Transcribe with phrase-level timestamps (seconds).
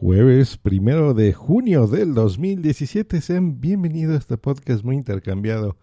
[0.00, 3.20] Jueves primero de junio del 2017.
[3.20, 5.76] Sean bienvenidos a este podcast muy intercambiado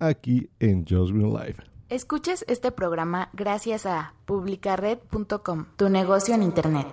[0.00, 1.54] aquí en Just Green Live.
[1.88, 6.88] Escuches este programa gracias a publicared.com, tu negocio en internet.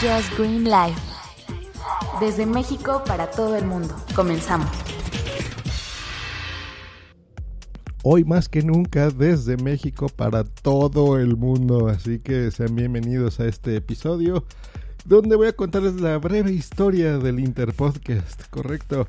[0.00, 0.96] Just Green Live.
[2.20, 3.94] Desde México para todo el mundo.
[4.16, 4.89] Comenzamos.
[8.02, 11.88] Hoy más que nunca desde México para todo el mundo.
[11.88, 14.44] Así que sean bienvenidos a este episodio
[15.04, 19.06] donde voy a contarles la breve historia del Interpodcast, ¿correcto?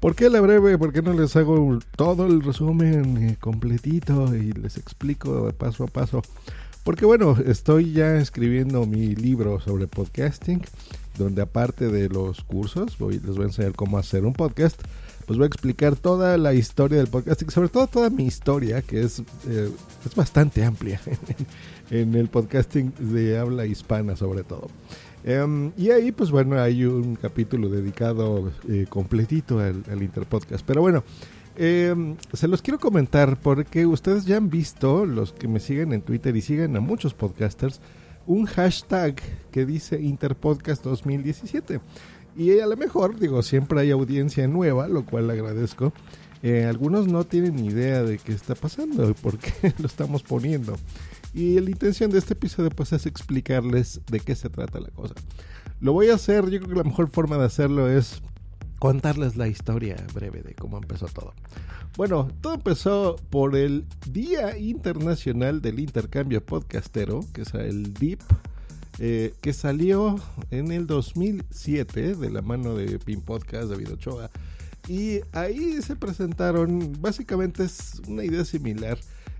[0.00, 0.76] ¿Por qué la breve?
[0.76, 5.86] ¿Por qué no les hago todo el resumen eh, completito y les explico paso a
[5.86, 6.22] paso?
[6.82, 10.62] Porque bueno, estoy ya escribiendo mi libro sobre podcasting,
[11.16, 14.82] donde aparte de los cursos, voy, les voy a enseñar cómo hacer un podcast
[15.32, 19.00] pues voy a explicar toda la historia del podcasting, sobre todo toda mi historia, que
[19.00, 19.70] es, eh,
[20.04, 21.00] es bastante amplia
[21.90, 24.68] en, el podcasting de habla hispana sobre todo.
[25.24, 30.66] Em, y ahí, pues bueno, hay un capítulo dedicado eh, completito al, Interpodcast.
[30.66, 31.02] Pero bueno,
[31.56, 36.02] em, se los quiero comentar porque ustedes ya han visto, los que me siguen en
[36.02, 37.80] Twitter y siguen a muchos podcasters,
[38.26, 39.14] un hashtag
[39.50, 41.80] que dice Interpodcast 2017.
[42.36, 45.92] Y a lo mejor, digo, siempre hay audiencia nueva, lo cual agradezco.
[46.42, 50.22] Eh, algunos no tienen ni idea de qué está pasando y por qué lo estamos
[50.22, 50.76] poniendo.
[51.34, 55.14] Y la intención de este episodio pues es explicarles de qué se trata la cosa.
[55.80, 58.22] Lo voy a hacer, yo creo que la mejor forma de hacerlo es
[58.78, 61.34] contarles la historia breve de cómo empezó todo.
[61.96, 68.20] Bueno, todo empezó por el Día Internacional del Intercambio Podcastero, que es el DIP,
[69.04, 70.14] eh, que salió
[70.52, 74.30] en el 2007 de la mano de Pin Podcast, David Ochoa.
[74.86, 78.96] Y ahí se presentaron, básicamente es una idea similar,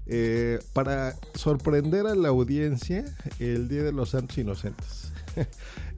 [0.06, 3.04] eh, para sorprender a la audiencia
[3.38, 5.12] el Día de los Santos Inocentes.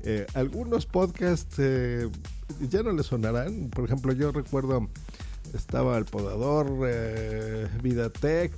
[0.07, 4.91] Eh, algunos podcasts ya no les sonarán, por ejemplo yo recuerdo
[5.55, 6.69] estaba El Podador,
[7.83, 8.53] Vidatech,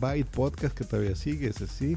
[0.00, 1.96] Byte Podcast que todavía sigue, ese sí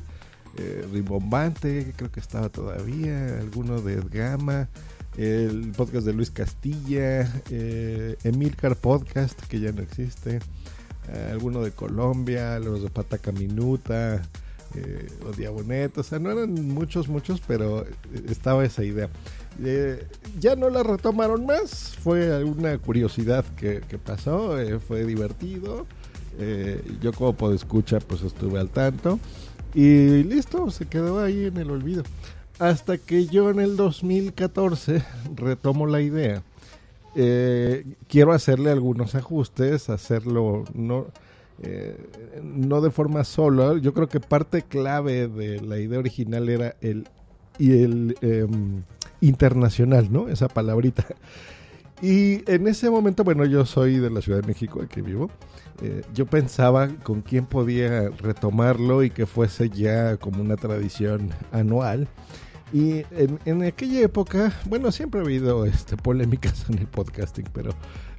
[0.58, 4.70] eh, creo que estaba todavía, alguno de Gama,
[5.18, 10.40] el podcast de Luis Castilla, eh, Emilcar Podcast, que ya no existe,
[11.10, 14.22] eh, alguno de Colombia, los de Pataca Minuta,
[14.76, 17.86] eh, o Diabonet, o sea, no eran muchos, muchos, pero
[18.28, 19.10] estaba esa idea.
[20.40, 24.56] ya no la retomaron más, fue una curiosidad que, que pasó,
[24.88, 25.86] fue divertido.
[27.02, 29.20] yo como podescucha pues estuve al tanto.
[29.74, 32.04] Y listo, se quedó ahí en el olvido.
[32.60, 35.04] Hasta que yo en el 2014
[35.36, 36.44] retomo la idea.
[37.16, 41.08] Eh, quiero hacerle algunos ajustes, hacerlo no,
[41.62, 41.98] eh,
[42.44, 43.78] no de forma sola.
[43.80, 47.08] Yo creo que parte clave de la idea original era el,
[47.58, 48.84] y el em,
[49.22, 50.28] internacional, ¿no?
[50.28, 51.06] Esa palabrita.
[52.04, 55.30] Y en ese momento, bueno, yo soy de la Ciudad de México, aquí vivo.
[55.82, 62.10] Eh, yo pensaba con quién podía retomarlo y que fuese ya como una tradición anual.
[62.74, 63.06] Y
[63.46, 67.72] en, aquella época, bueno, siempre ha habido este, polémicas en el podcasting, pero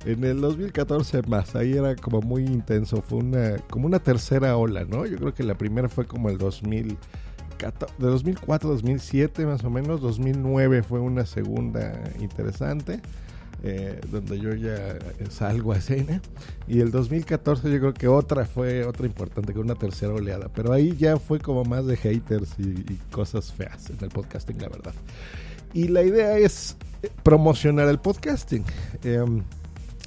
[0.06, 4.86] en el 2014 más, ahí era como muy intenso, fue una como una tercera ola,
[4.86, 5.04] ¿no?
[5.04, 6.96] Yo creo que la primera fue como el 2000, de
[7.98, 13.02] 2004 2007 más o menos, 2009 fue una segunda interesante.
[13.66, 14.98] Eh, donde yo ya
[15.30, 16.20] salgo a escena.
[16.68, 20.50] Y el 2014 yo creo que otra fue otra importante, que una tercera oleada.
[20.54, 24.68] Pero ahí ya fue como más de haters y, cosas feas en el podcasting, la
[24.68, 24.92] verdad.
[25.72, 26.76] Y la idea es
[27.22, 28.64] promocionar el podcasting.
[29.02, 29.42] Em,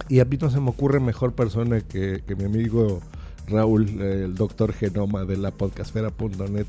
[0.08, 3.02] y a mí no se me ocurre mejor persona que, que mi amigo
[3.48, 6.68] Raúl, el doctor Genoma de la podcastfera.net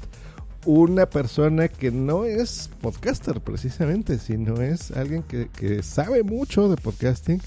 [0.68, 7.40] una persona que no es podcaster precisamente, sino es alguien que, sabe mucho de podcasting,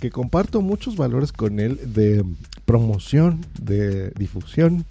[0.00, 2.24] que comparto muchos valores con él de
[2.64, 4.84] promoción, de difusión.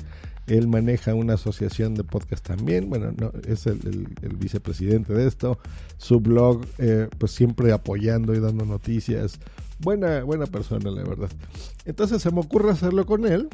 [0.48, 4.08] Él maneja una asociación de podcast también, bueno, no, es el,
[4.38, 5.60] vicepresidente de esto.
[5.98, 9.38] Su blog, eh, pues siempre apoyando y dando noticias.
[9.80, 11.30] Buena, buena persona, la verdad.
[11.84, 13.50] Entonces se me ocurre hacerlo con él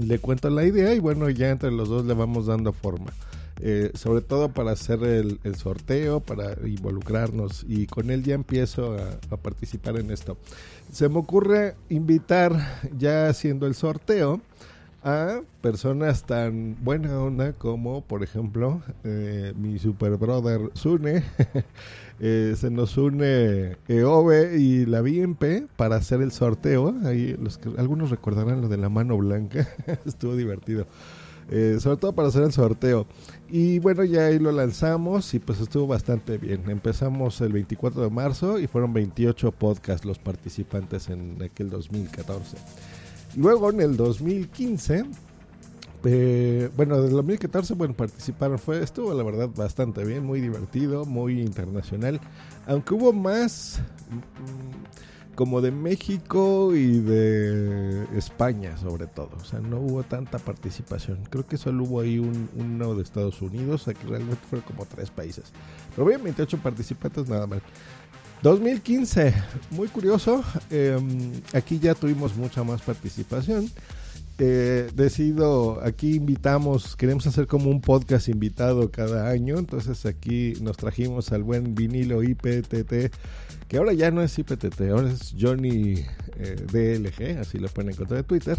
[0.00, 3.12] le cuento la idea y bueno, ya entre los dos le vamos dando forma.
[3.60, 9.36] eh, sobre todo para hacer el, sorteo, para involucrarnos y con él ya empiezo a,
[9.36, 10.36] participar en esto.
[10.92, 14.40] Se me ocurre invitar, ya haciendo el sorteo,
[15.08, 21.24] a personas tan buena onda como, por ejemplo, eh, mi super brother Sune.
[22.20, 26.92] Eh, se nos une EOBE y la BMP para hacer el sorteo.
[27.04, 29.68] Ahí los que, algunos recordarán lo de la mano blanca.
[30.04, 30.88] Estuvo divertido.
[31.50, 33.06] Eh, sobre todo para hacer el sorteo.
[33.48, 36.68] Y bueno, ya ahí lo lanzamos y pues estuvo bastante bien.
[36.68, 42.56] Empezamos el 24 de marzo y fueron 28 podcasts los participantes en aquel 2014.
[43.36, 45.04] Luego en el 2015,
[46.04, 51.40] eh, bueno, del 2014, bueno, participaron, fue, estuvo la verdad bastante bien, muy divertido, muy
[51.40, 52.20] internacional,
[52.66, 53.80] aunque hubo más
[55.38, 59.30] como de México y de España sobre todo.
[59.40, 61.20] O sea, no hubo tanta participación.
[61.30, 65.12] Creo que solo hubo ahí un, uno de Estados Unidos, aquí realmente fueron como tres
[65.12, 65.52] países.
[65.94, 67.60] Pero bien, 28 participantes nada más.
[68.42, 69.34] 2015,
[69.70, 70.44] muy curioso.
[70.70, 73.70] Em, aquí ya tuvimos mucha más participación.
[74.40, 79.58] Eh, decido, aquí invitamos, queremos hacer como un podcast invitado cada año.
[79.58, 83.10] Entonces aquí nos trajimos al buen vinilo IPTT
[83.68, 86.02] que ahora ya no es IPTT, ahora es Johnny
[86.38, 88.56] eh, DLG, así lo pueden encontrar en Twitter,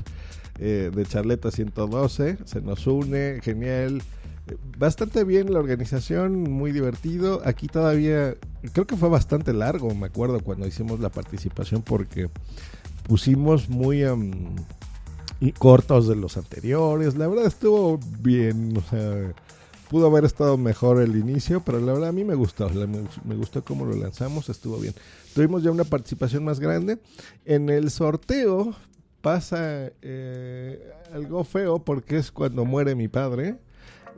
[0.60, 4.02] eh, de Charleta 112, se nos une, genial.
[4.78, 7.42] Bastante bien la organización, muy divertido.
[7.46, 8.36] Aquí todavía,
[8.74, 12.30] creo que fue bastante largo, me acuerdo cuando hicimos la participación porque
[13.07, 14.04] pusimos muy
[15.57, 17.16] cortos de los anteriores.
[17.16, 19.34] La verdad estuvo bien, o sea,
[19.90, 22.69] Pudo haber estado mejor el inicio, pero la verdad a mí me gustó.
[22.69, 24.94] Me, gustó cómo lo lanzamos, estuvo bien.
[25.34, 27.00] Tuvimos ya una participación más grande.
[27.44, 28.75] En el sorteo
[29.22, 33.57] pasa eh, algo feo porque es cuando muere mi padre.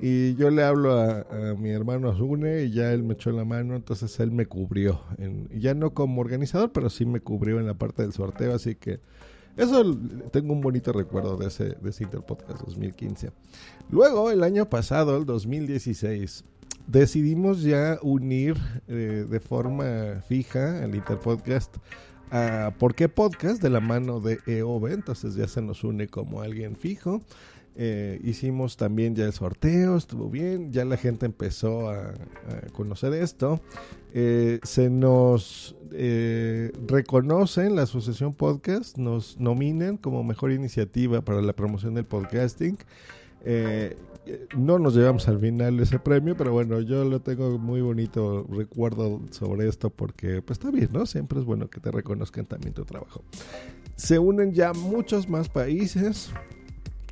[0.01, 1.25] Y yo le hablo a,
[1.57, 5.01] mi hermano Azune y ya él me echó la mano, entonces él me cubrió.
[5.51, 8.99] ya no como organizador, pero sí me cubrió en la parte del sorteo, así que
[9.57, 9.83] eso
[10.31, 13.31] tengo un bonito recuerdo de ese, de ese Interpodcast 2015.
[13.91, 16.45] Luego, el año pasado, el 2016,
[16.87, 18.57] decidimos ya unir
[18.87, 21.77] eh, de forma fija el Interpodcast
[22.31, 23.61] a ¿Por qué Podcast?
[23.61, 24.87] de la mano de EOB.
[24.87, 27.21] Entonces ya se nos une como alguien fijo.
[27.75, 32.13] Eh, hicimos también ya el sorteo, estuvo bien, ya la gente empezó a,
[32.73, 33.61] conocer esto.
[34.13, 41.41] Eh, se nos eh, reconoce en la Asociación Podcast, nos nominan como mejor iniciativa para
[41.41, 42.77] la promoción del podcasting.
[44.57, 49.21] no nos llevamos al final ese premio, pero bueno, yo lo tengo muy bonito recuerdo
[49.31, 51.05] sobre esto porque pues está bien, ¿no?
[51.05, 53.23] Siempre es bueno que te reconozcan también tu trabajo.
[53.95, 56.31] Se unen ya muchos más países.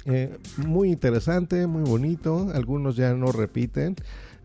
[0.09, 2.49] Eh, muy interesante, muy bonito.
[2.53, 3.95] Algunos ya no repiten.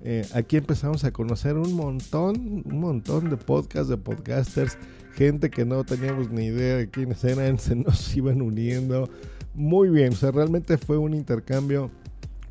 [0.03, 4.77] Eh, aquí empezamos a conocer un montón, un montón de podcasts, de podcasters,
[5.15, 9.09] gente que no teníamos ni idea de quiénes eran, se nos iban uniendo.
[9.55, 11.91] Muy bien, o sea, realmente fue un intercambio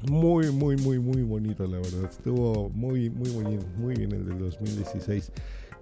[0.10, 2.06] muy, muy, muy, muy bonito, la verdad.
[2.10, 5.32] Estuvo muy, muy, muy, muy bien el del 2016.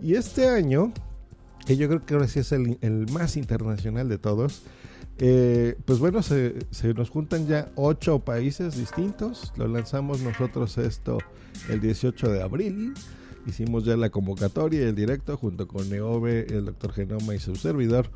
[0.02, 0.92] Y este año,
[1.66, 4.64] que yo creo que ahora sí es el, el más internacional de todos,
[5.86, 6.56] pues bueno, se,
[6.96, 9.54] nos juntan ya ocho países distintos.
[9.56, 11.20] Lo lanzamos nosotros esto
[11.70, 12.94] el 18 de abril.
[13.46, 17.56] Hicimos ya la convocatoria y el directo junto con Neove, el doctor Genoma y su
[17.56, 18.10] servidor.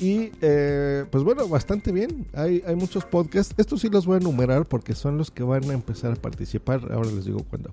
[0.00, 2.26] Y eh, pues bueno, bastante bien.
[2.32, 3.54] Hay, hay muchos podcasts.
[3.56, 6.92] Estos sí los voy a enumerar porque son los que van a empezar a participar.
[6.92, 7.70] Ahora les digo cuándo.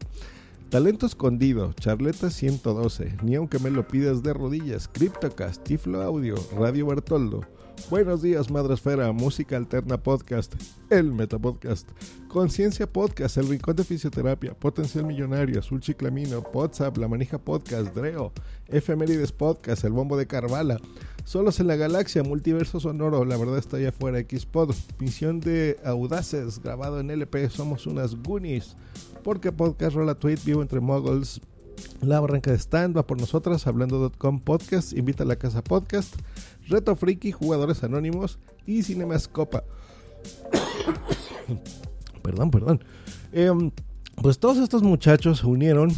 [0.70, 6.88] Talento Escondido, Charleta 112, Ni aunque me lo pidas de rodillas, Cryptocast, Tiflo Audio, Radio
[6.88, 7.42] Bertoldo,
[7.90, 10.56] Buenos días, Madresfera, Música Alterna Podcast,
[10.90, 11.88] El Metapodcast,
[12.28, 18.34] Conciencia Podcast, El Rincón de Fisioterapia, Potencial Millonario, Azul Chiclamino, WhatsApp, La Manija Podcast, Dreo,
[18.70, 20.80] Efemérides Podcast, El Bombo de Carvala,
[21.26, 26.62] Solos en la Galaxia, Multiverso Sonoro, La Verdad está allá afuera, Xpod, Misión de Audaces,
[26.64, 28.76] grabado en LP, Somos unas Goonies,
[29.24, 31.40] Porque Podcast, Rola Tweet, Vivo entre Muggles,
[32.02, 36.16] La Barranca de Stand, va por nosotras, Hablando.com Podcast, Invita a la Casa Podcast,
[36.68, 39.64] Reto Friki, Jugadores Anónimos y Cinemascopa.
[42.22, 42.84] perdón, perdón.
[43.32, 43.72] Em,
[44.22, 45.92] pues todos estos muchachos se unieron,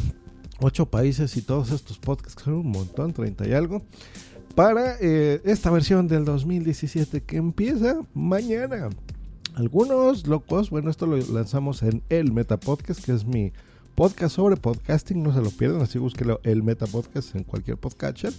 [0.59, 3.81] ocho países y todos estos podcasts, que son un montón, 30 y algo,
[4.55, 8.89] para eh, esta versión del 2017 que empieza mañana.
[9.55, 13.51] Algunos locos, bueno, esto lo lanzamos en el Meta Podcast, que es mi
[13.97, 18.31] podcast sobre podcasting, no se lo pierdan, así búsquelo el Meta Podcast en cualquier podcatcher.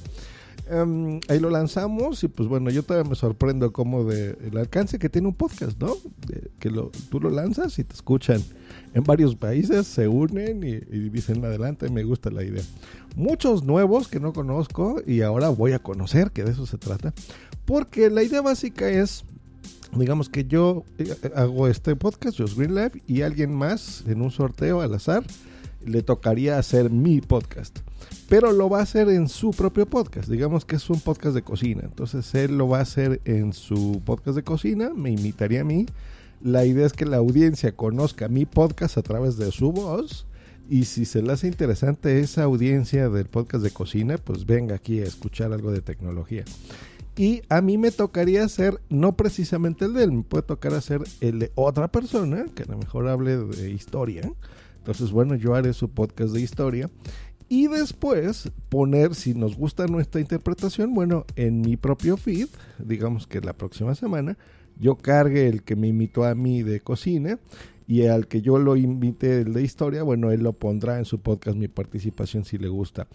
[0.71, 5.01] Em, ahí lo lanzamos y pues bueno, yo todavía me sorprendo como de el alcance
[5.01, 5.97] que tiene un podcast, ¿no?
[6.61, 6.71] que
[7.11, 8.41] tú lo lanzas y te escuchan
[8.95, 12.63] en varios países, se unen y, y, dicen adelante, me gusta la idea.
[13.17, 17.13] Muchos nuevos que no conozco y ahora voy a conocer, que de eso se trata,
[17.65, 19.25] porque la idea básica es
[19.93, 24.31] digamos que yo eh, hago este podcast, Just Green Life, y alguien más en un
[24.31, 25.25] sorteo al azar
[25.85, 27.81] le tocaría hacer mi podcast.
[28.29, 30.29] Pero lo va a hacer en su propio podcast.
[30.29, 31.83] Digamos que es un podcast de cocina.
[31.85, 34.91] Entonces él lo va a hacer en su podcast de cocina.
[34.95, 35.87] Me imitaría a mí.
[36.43, 40.27] La idea es que la audiencia conozca mi podcast a través de su voz.
[40.69, 45.01] Y si se le hace interesante esa audiencia del podcast de cocina, pues venga aquí
[45.01, 46.45] a escuchar algo de tecnología.
[47.19, 51.01] Y a mí me tocaría hacer, no precisamente el de él, me puede tocar hacer
[51.21, 54.23] el de otra persona, que a lo mejor hable de historia.
[54.77, 56.89] Entonces, bueno, yo haré su podcast de historia.
[57.49, 62.47] Y después poner, si nos gusta nuestra interpretación, bueno, en mi propio feed,
[62.79, 64.39] digamos que la próxima semana,
[64.79, 67.41] yo cargue el que me invitó a mí de cocina
[67.89, 71.21] y al que yo lo invite el de historia, bueno, él lo pondrá en su
[71.21, 73.09] podcast mi participación si le gusta.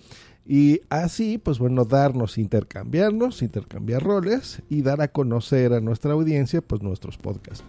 [0.48, 6.62] Y así, pues bueno, darnos, intercambiarnos, intercambiar roles y dar a conocer a nuestra audiencia,
[6.62, 7.64] pues nuestros podcasts.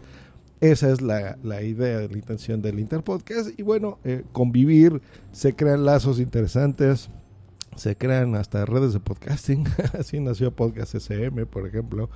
[0.62, 3.50] Esa es la, la idea, la intención del Interpodcast.
[3.60, 7.10] Y bueno, eh, convivir, se crean lazos interesantes,
[7.76, 9.66] se crean hasta redes de podcasting.
[9.98, 12.08] Así nació Podcast SM, por ejemplo,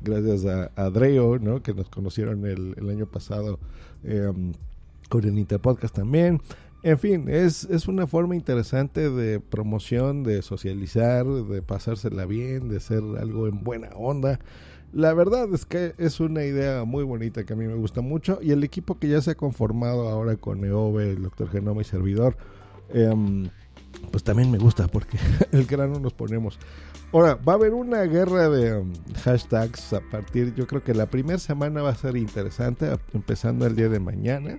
[0.00, 1.62] gracias a, Adreo, ¿no?
[1.62, 3.58] que nos conocieron el, el año pasado
[4.04, 4.52] em,
[5.08, 6.40] con el Interpodcast también.
[6.82, 12.80] En fin, es, es una forma interesante de promoción, de socializar, de pasársela bien, de
[12.80, 14.38] ser algo en buena onda.
[14.92, 18.38] La verdad es que es una idea muy bonita que a mí me gusta mucho
[18.42, 21.50] y el equipo que ya se ha conformado ahora con Eove, el Dr.
[21.50, 22.36] Genoma y servidor,
[22.88, 23.50] em,
[24.10, 25.18] pues también me gusta porque
[25.52, 26.58] el grano nos ponemos.
[27.12, 28.92] Ahora, va a haber una guerra de em,
[29.24, 33.74] hashtags a partir, yo creo que la primera semana va a ser interesante, empezando el
[33.74, 34.58] día de mañana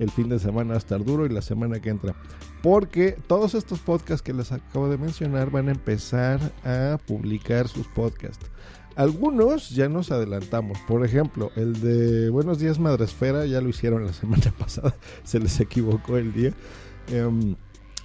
[0.00, 2.14] el fin de semana va a estar duro y la semana que entra.
[2.62, 7.86] Porque todos estos podcasts que les acabo de mencionar van a empezar a publicar sus
[7.86, 8.46] podcasts.
[8.96, 10.78] Algunos ya nos adelantamos.
[10.88, 14.94] Por ejemplo, el de Buenos Días Madresfera ya lo hicieron la semana pasada.
[15.22, 16.52] Se les equivocó el día.
[17.08, 17.56] Em,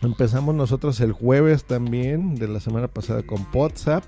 [0.02, 4.04] empezamos nosotros el jueves también de la semana pasada con WhatsApp.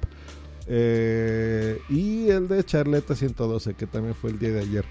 [0.67, 4.85] Eh, y el de Charleta 112, que también fue el día de ayer.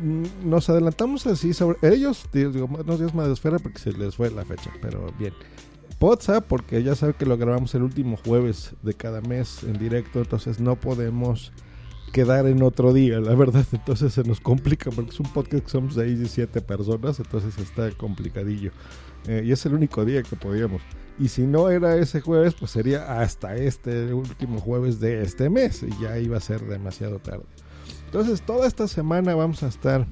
[0.00, 4.16] Mm, nos adelantamos así sobre ellos, digo, no días más de esfera porque se les
[4.16, 5.34] fue la fecha, pero bien.
[6.00, 10.20] WhatsApp, porque ya saben que lo grabamos el último jueves de cada mes en directo,
[10.20, 11.52] entonces no podemos
[12.10, 15.70] quedar en otro día, la verdad, entonces se nos complica porque es un podcast que
[15.70, 18.72] somos ahí 17 personas, entonces está complicadillo.
[19.26, 20.82] Eh, y es el único día que podíamos.
[21.18, 25.82] Y si no era ese jueves, pues sería hasta este último jueves de este mes,
[25.82, 27.44] y ya iba a ser demasiado tarde.
[28.06, 30.06] Entonces, toda esta semana vamos a estar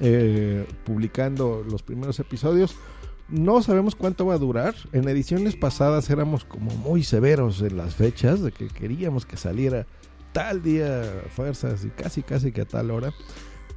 [0.00, 2.74] eh, publicando los primeros episodios.
[3.28, 4.74] No sabemos cuánto va a durar.
[4.92, 9.86] En ediciones pasadas éramos como muy severos en las fechas, de que queríamos que saliera
[10.32, 13.12] tal día fuerzas y casi, casi que a tal hora.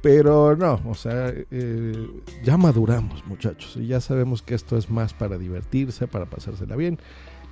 [0.02, 2.08] Pero no, o sea, eh,
[2.44, 6.98] ya maduramos muchachos y ya sabemos que esto es más para divertirse, para pasársela bien.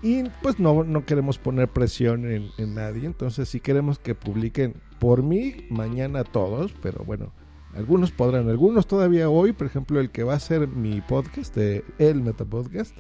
[0.02, 3.06] Y pues no, no queremos poner presión en, nadie.
[3.06, 7.32] Entonces si queremos que publiquen por mí mañana todos, pero bueno,
[7.75, 11.84] algunos podrán, algunos todavía hoy, por ejemplo, el que va a ser mi podcast, de
[11.99, 12.96] el Meta Podcast,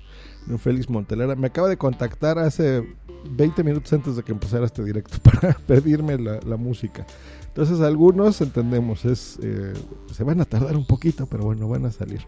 [0.58, 2.84] Félix Montelera, me acaba de contactar hace
[3.30, 7.06] 20 minutos antes de que empezara este directo para pedirme la, música.
[7.48, 9.74] Entonces algunos entendemos, es eh,
[10.12, 12.26] se van a tardar un poquito, pero bueno, van a salir.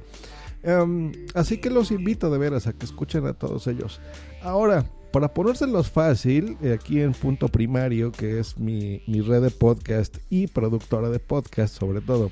[0.63, 4.01] Em, así que los invito de veras a que escuchen a todos ellos.
[4.43, 10.17] Ahora, para ponérselos fácil, eh, aquí en Punto Primario, que es mi, red de podcast
[10.31, 12.31] y productora de podcast sobre todo.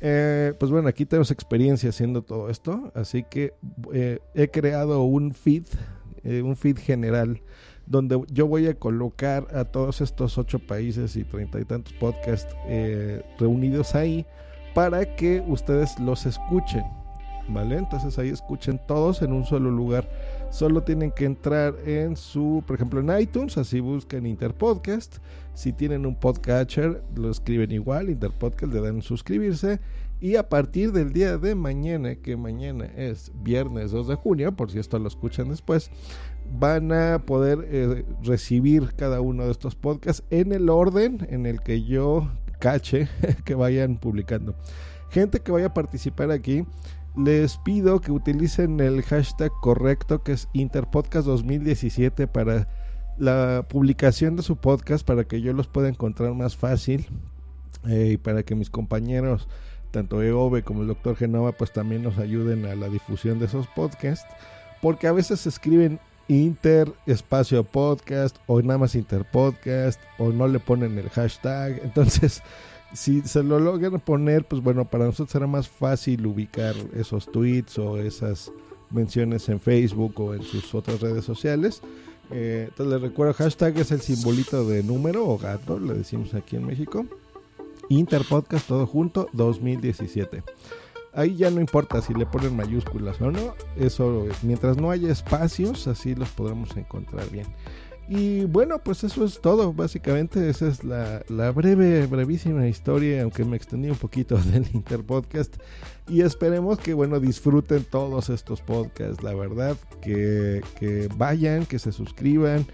[0.00, 3.54] Eh, pues bueno, aquí tenemos experiencia haciendo todo esto, así que
[4.34, 5.64] he creado un feed,
[6.24, 7.40] un feed general,
[7.92, 12.56] donde yo voy a colocar a todos estos ocho países y treinta y tantos podcasts
[13.38, 14.26] reunidos ahí
[14.74, 16.82] para que ustedes los escuchen,
[17.48, 17.76] ¿vale?
[17.76, 20.08] Entonces ahí escuchen todos en un solo lugar
[20.52, 25.16] Solo tienen que entrar en su, por ejemplo, en iTunes, así buscan Interpodcast.
[25.54, 29.80] Si tienen un podcatcher, lo escriben igual, Interpodcast, le dan suscribirse.
[30.20, 34.70] Y a partir del día de mañana, que mañana es viernes 2 de junio, por
[34.70, 35.90] si esto lo escuchan después,
[36.60, 41.62] van a poder eh, recibir cada uno de estos podcasts en el orden en el
[41.62, 43.08] que yo cache
[43.46, 44.54] que vayan publicando.
[45.08, 46.66] Gente que vaya a participar aquí,
[47.16, 52.68] les pido que utilicen el hashtag correcto que es Interpodcast 2017 para
[53.18, 57.06] la publicación de su podcast para que yo los pueda encontrar más fácil
[57.86, 59.48] eh, y para que mis compañeros,
[59.90, 63.66] tanto EOBE como el doctor Genova, pues también nos ayuden a la difusión de esos
[63.68, 64.26] podcasts,
[64.80, 70.60] porque a veces escriben Inter espacio podcast o nada más Inter podcast o no le
[70.60, 72.42] ponen el hashtag, entonces
[72.92, 77.78] si se lo logran poner, pues bueno, para nosotros será más fácil ubicar esos tweets
[77.78, 78.52] o esas
[78.90, 81.80] menciones en Facebook o en sus otras redes sociales.
[82.30, 86.56] Eh, entonces les recuerdo, hashtag es el simbolito de número o gato, le decimos aquí
[86.56, 87.06] en México.
[87.88, 90.42] Interpodcast todo junto 2017.
[91.14, 95.86] Ahí ya no importa si le ponen mayúsculas o no, eso mientras no haya espacios,
[95.86, 97.46] así los podremos encontrar bien.
[98.14, 103.56] Y bueno, pues eso es todo, básicamente esa es la, breve, brevísima historia, aunque me
[103.56, 105.56] extendí un poquito del Interpodcast.
[106.08, 111.90] Y esperemos que, bueno, disfruten todos estos podcasts, la verdad, que, que vayan, que se
[111.90, 112.66] suscriban.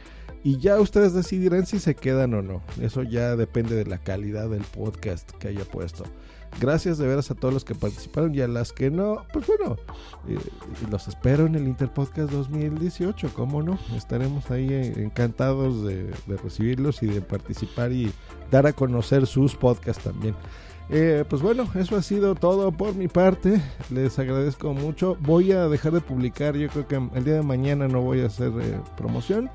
[0.42, 2.60] Y ya ustedes decidirán si se quedan o no.
[2.80, 6.02] Eso ya depende de la calidad del podcast que haya puesto.
[6.60, 9.76] Gracias de veras a todos los que participaron y a las que no, pues bueno,
[10.28, 10.38] eh,
[10.90, 13.78] los espero en el Interpodcast 2018, ¿cómo no?
[13.96, 16.12] Estaremos ahí eh, encantados de,
[16.42, 18.12] recibirlos y de participar y
[18.50, 20.34] dar a conocer sus podcasts también.
[20.90, 23.60] Eh, pues bueno, eso ha sido todo por mi parte.
[23.90, 25.16] Les agradezco mucho.
[25.20, 28.26] Voy a dejar de publicar, yo creo que el día de mañana no voy a
[28.26, 28.50] hacer
[28.96, 29.50] promoción.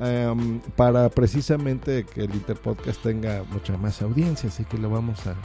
[0.00, 5.36] Em, para precisamente que el Interpodcast tenga mucha más audiencia, así que lo vamos a,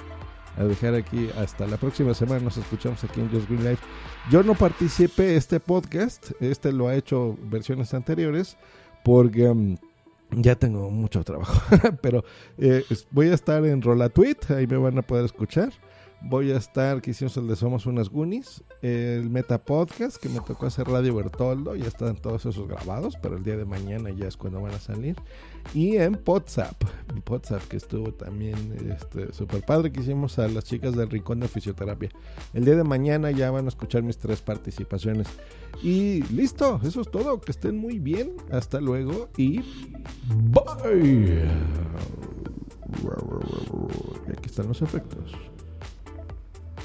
[0.57, 2.41] a dejar aquí hasta la próxima semana.
[2.41, 3.83] Nos escuchamos aquí en Just Green Life.
[4.29, 8.57] Yo no participé este podcast, este lo ha hecho versiones anteriores,
[9.03, 9.77] porque um,
[10.31, 11.61] ya tengo mucho trabajo.
[12.01, 12.23] Pero
[12.57, 15.71] eh, voy a estar en Rola Tweet, ahí me van a poder escuchar.
[16.21, 20.41] Voy a estar, que hicimos el de Somos unas Goonies, el Meta Podcast, que me
[20.41, 24.27] tocó hacer Radio Bertoldo, ya están todos esos grabados, pero el día de mañana ya
[24.27, 25.15] es cuando van a salir.
[25.73, 26.75] Y en WhatsApp,
[27.27, 28.55] WhatsApp que estuvo también
[28.91, 32.09] este, super padre, que hicimos a las chicas del Rincón de Fisioterapia.
[32.53, 35.27] El día de mañana ya van a escuchar mis tres participaciones.
[35.81, 39.61] Y listo, eso es todo, que estén muy bien, hasta luego y
[40.51, 41.49] bye.
[44.27, 45.33] Aquí están los efectos.